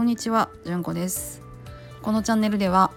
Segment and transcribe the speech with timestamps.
[0.00, 1.42] こんにちは、じゅんこです。
[2.00, 2.90] このチャンネルでは、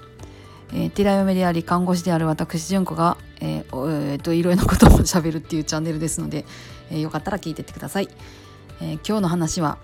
[0.71, 6.45] えー、寺嫁であり看護師である私じゅんこが、えーえー、といろいろなことを喋るっていうチャンネルですので、
[6.89, 8.07] えー、よかったら聞いてってください、
[8.79, 9.79] えー、今日の話は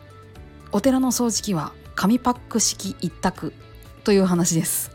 [0.71, 3.51] お寺の掃除機は紙パック式一択
[4.05, 4.89] という話です。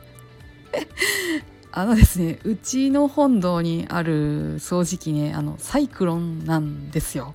[1.72, 7.34] あのですねうちの本堂にある掃除機ねあのサイクロンなんですよ。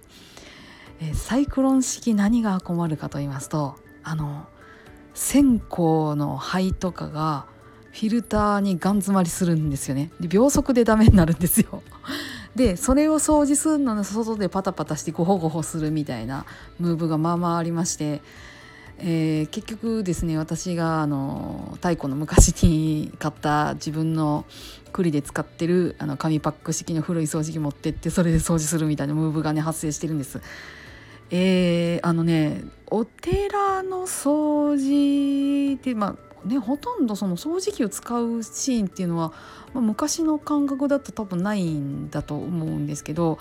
[1.00, 4.48] えサイクロン式何が困るかと言いますとあの
[5.14, 7.46] 線香の灰とかが
[7.92, 11.84] フィルターにガン詰まりするんですよねで秒速でダメになるんですよ
[12.56, 16.46] でそれを掃除するのの外でパタパタしてゴホゴホするみたいな
[16.80, 18.22] ムーブがまあまあありまして、
[19.00, 24.46] えー、結局ですね私があの太古の昔に買った自分の
[24.92, 30.42] 栗で使ってるあの紙パック式の古い掃除機持ってってそれで掃除するみたいなムーブがね発生してるんです。
[31.32, 39.32] えー、あのねお寺の掃除ってまあねほとんどその掃除機を使うシーンっていうのは、
[39.74, 43.38] まあ、昔の感覚だと多分ないんだと思うんですけど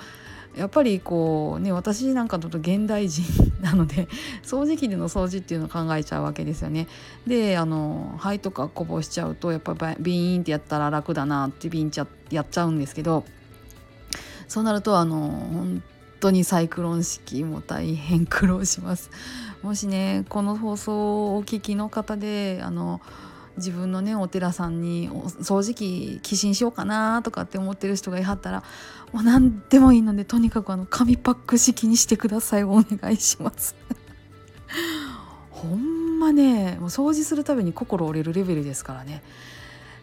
[0.57, 3.25] やっぱりこうね私なんかだと現代人
[3.61, 4.09] なので
[4.43, 6.89] 掃除機での掃除っていうのを考えちゃうわけですよね。
[7.27, 13.25] であの灰とかこぼしちゃうとやっぱりビーンってやったら楽だなってビンちゃやっちゃうんですけど
[14.49, 15.83] そうなるとあの本
[16.21, 19.11] 当にサイクロン式も大変苦労します。
[19.63, 23.01] もしねこの放送をお聞きの方であの
[23.57, 28.63] 自分のねお寺さんに掃除機寄進しようかなとかって思ってる人がいはったら
[29.13, 32.65] もう何でもいいのでとにかくあの紙パック式にしてください。
[32.65, 33.75] お願いします。
[35.51, 39.23] ほんまねもう掃除するたびに心折れるレベルですからね。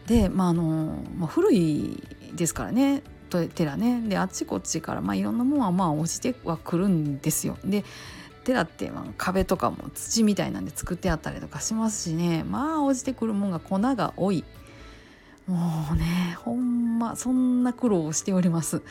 [0.06, 2.02] でまああの、まあ、古い
[2.34, 3.02] ですからね。
[3.26, 7.58] 寺ねであっちこっちから、まあ、いろんなものはまあ落ちてはくるんですよ。
[7.64, 7.84] で
[8.44, 14.44] 寺ってまあ壁とかも土みたいなんで作ってあったりとかしますしねまあ落ちてくるもんが粉が多い。
[15.46, 15.56] も
[15.92, 18.82] うねほんまそんな苦労をしております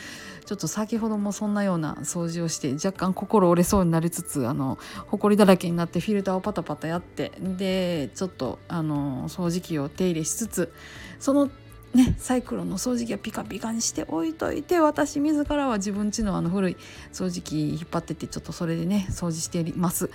[0.46, 10.74] ちょっと先ほどもそんなような掃除をして若干心折れそうになりつつあの埃だらけになってフィルターをパタパタやってでちょっとあの掃除機を手入れしつつ
[11.20, 11.50] その
[11.96, 16.78] ね、サイクロンの掃除機はピカピカにして置いといて私自らは自分家のあの古い
[17.14, 20.10] 掃除機引っ張ってってちょっとそれでね掃除しています。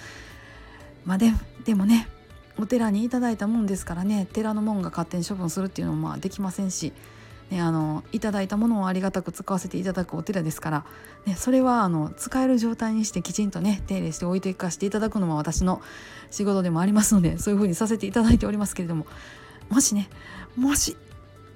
[1.06, 1.32] まあで
[1.64, 2.06] でもね
[2.58, 6.92] お寺にいただいたもんですからね寺の門が勝手に処分するっていうのもまあできませんし、
[7.50, 10.84] ね、あのいただいたものをありがたく使わせていただくお寺ですから、
[11.24, 15.80] ね、それはあの使える状態にしてきちんとね手入れして置いていかしていただくのも私の
[16.30, 19.06] 仕事でもありますのでそういうふうにさせていただいておりますけれども
[19.70, 20.10] もしね
[20.54, 20.98] もし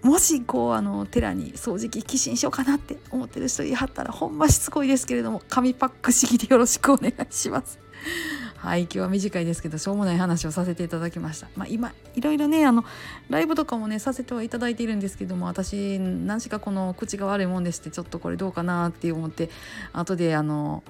[0.04, 7.78] もしこうあの寺に掃除機寄進しようかなって思ってる人いはったらほんましつこいですけれども紙パック式でよろしくお願いします。
[8.58, 11.48] はい今日は短いですけどしょうもない話をさせていただきました。
[11.56, 12.84] まあ、今いろいろねあの
[13.30, 19.48] ライブとかもねさせてはいただいているんですけども私何しかこの口が悪いもんでしてちょっとこれどうかなって思って
[19.94, 20.82] 後であの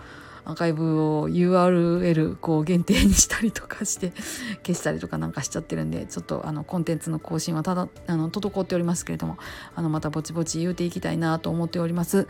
[0.45, 4.13] アーカイブを URL こう限定にしたりとかして
[4.65, 9.39] 消したりとかなんかしちゃってるんでちょっとあのコンテンツの更新はただあの滞っておりますけれども
[9.75, 12.29] あのまたぼちぼち言うていきたいなと思っております、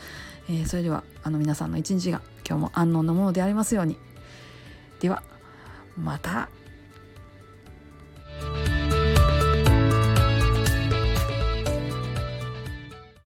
[0.48, 3.98] えー、それではあの皆さんの一日が今日も安穏なものでありますように。
[5.00, 5.22] では
[5.97, 6.48] また。